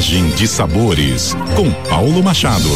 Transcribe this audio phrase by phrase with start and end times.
[0.00, 2.70] Viagem de Sabores, com Paulo Machado.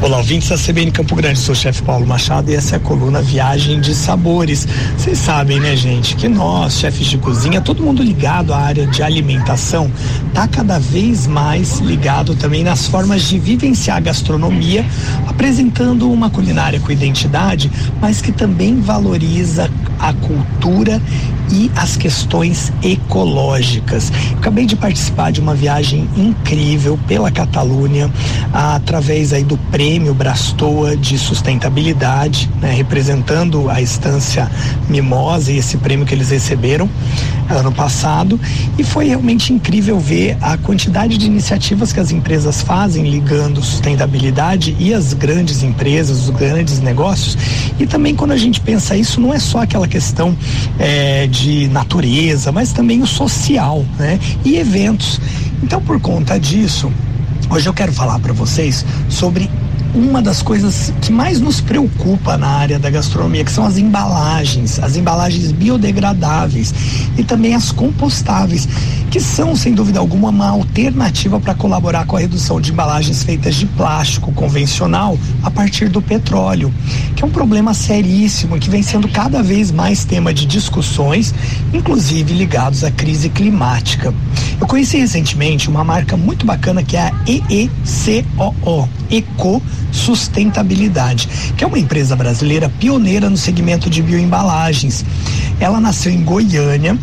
[0.00, 2.80] Olá, ouvintes da CBN Campo Grande, sou o chefe Paulo Machado e essa é a
[2.80, 4.66] coluna Viagem de Sabores.
[4.96, 9.02] Vocês sabem, né, gente, que nós, chefes de cozinha, todo mundo ligado à área de
[9.02, 9.92] alimentação,
[10.32, 14.86] tá cada vez mais ligado também nas formas de vivenciar a gastronomia,
[15.26, 17.70] apresentando uma culinária com identidade,
[18.00, 21.00] mas que também valoriza a cultura
[21.50, 24.12] e as questões ecológicas.
[24.36, 28.10] Acabei de participar de uma viagem incrível pela Catalunha,
[28.52, 34.50] através aí do prêmio Brastoa de sustentabilidade, né, representando a estância
[34.88, 36.88] Mimosa e esse prêmio que eles receberam
[37.48, 38.38] ano passado.
[38.78, 44.76] E foi realmente incrível ver a quantidade de iniciativas que as empresas fazem ligando sustentabilidade
[44.78, 47.36] e as grandes empresas, os grandes negócios.
[47.78, 50.36] E também quando a gente pensa isso, não é só aquela questão
[50.78, 54.18] é, de de natureza, mas também o social, né?
[54.44, 55.20] E eventos.
[55.62, 56.90] Então, por conta disso,
[57.48, 59.48] hoje eu quero falar para vocês sobre
[59.94, 64.78] uma das coisas que mais nos preocupa na área da gastronomia, que são as embalagens,
[64.80, 66.74] as embalagens biodegradáveis
[67.16, 68.68] e também as compostáveis,
[69.18, 73.56] que são, sem dúvida alguma, uma alternativa para colaborar com a redução de embalagens feitas
[73.56, 76.72] de plástico convencional a partir do petróleo,
[77.16, 81.34] que é um problema seríssimo que vem sendo cada vez mais tema de discussões,
[81.74, 84.14] inclusive ligados à crise climática.
[84.60, 89.60] Eu conheci recentemente uma marca muito bacana que é a EECOO, Eco
[89.90, 95.04] Sustentabilidade, que é uma empresa brasileira pioneira no segmento de bioembalagens.
[95.58, 96.96] Ela nasceu em Goiânia,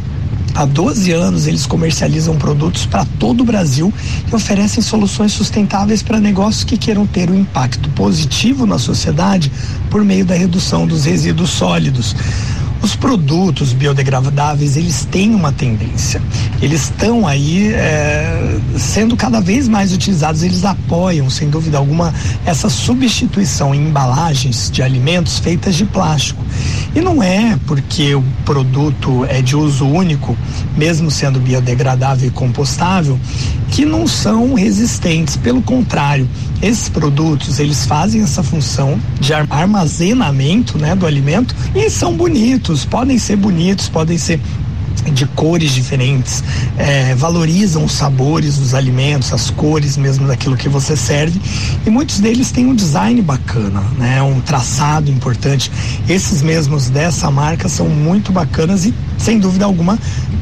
[0.55, 3.93] Há 12 anos eles comercializam produtos para todo o Brasil
[4.31, 9.51] e oferecem soluções sustentáveis para negócios que queiram ter um impacto positivo na sociedade
[9.89, 12.15] por meio da redução dos resíduos sólidos.
[12.81, 16.21] Os produtos biodegradáveis, eles têm uma tendência.
[16.61, 22.13] Eles estão aí é, sendo cada vez mais utilizados, eles apoiam, sem dúvida alguma,
[22.45, 26.43] essa substituição em embalagens de alimentos feitas de plástico.
[26.95, 30.37] E não é porque o produto é de uso único,
[30.77, 33.19] mesmo sendo biodegradável e compostável,
[33.71, 35.35] que não são resistentes.
[35.35, 36.27] Pelo contrário,
[36.61, 43.17] esses produtos, eles fazem essa função de armazenamento, né, do alimento e são bonitos podem
[43.17, 44.39] ser bonitos, podem ser
[45.03, 46.43] de cores diferentes,
[46.77, 51.39] é, valorizam os sabores dos alimentos, as cores mesmo daquilo que você serve
[51.85, 54.21] e muitos deles têm um design bacana, né?
[54.21, 55.71] Um traçado importante.
[56.07, 59.97] Esses mesmos dessa marca são muito bacanas e sem dúvida alguma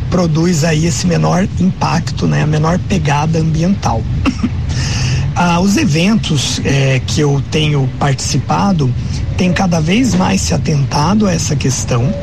[0.10, 2.44] produz aí esse menor impacto, né?
[2.44, 4.04] A menor pegada ambiental.
[5.36, 8.94] ah, os eventos é, que eu tenho participado
[9.38, 12.14] tem cada vez mais se atentado a essa questão,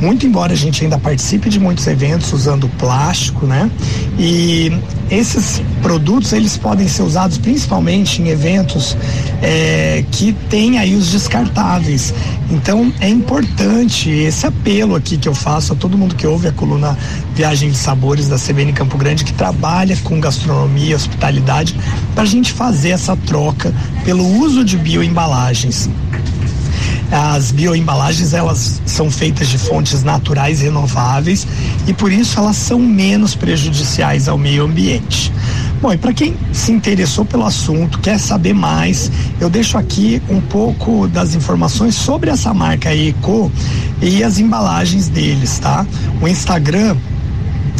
[0.00, 3.70] muito embora a gente ainda participe de muitos eventos usando plástico, né?
[4.18, 4.72] E
[5.10, 8.96] esses produtos eles podem ser usados principalmente em eventos
[9.40, 12.12] é, que tem aí os descartáveis.
[12.50, 16.52] Então é importante esse apelo aqui que eu faço a todo mundo que ouve a
[16.52, 16.96] coluna
[17.34, 21.74] Viagem de Sabores da CBN Campo Grande que trabalha com gastronomia, hospitalidade,
[22.14, 23.72] para a gente fazer essa troca
[24.04, 25.88] pelo uso de bioembalagens.
[27.10, 31.46] As bioembalagens elas são feitas de fontes naturais renováveis
[31.86, 35.32] e por isso elas são menos prejudiciais ao meio ambiente.
[35.80, 39.10] Bom, e para quem se interessou pelo assunto, quer saber mais,
[39.40, 43.50] eu deixo aqui um pouco das informações sobre essa marca Eco
[44.02, 45.86] e as embalagens deles, tá?
[46.20, 46.96] O Instagram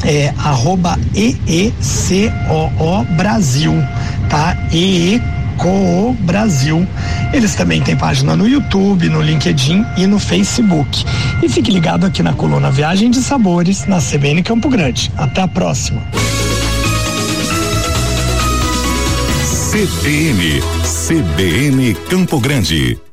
[0.05, 3.75] é arroba EECOO Brasil,
[4.31, 4.57] tá?
[5.59, 6.87] EECO Coo Brasil.
[7.33, 11.05] Eles também têm página no YouTube, no LinkedIn e no Facebook.
[11.43, 15.13] E fique ligado aqui na coluna Viagem de Sabores, na CBN Campo Grande.
[15.17, 16.01] Até a próxima.
[19.71, 23.09] CBN, CBN Campo Grande.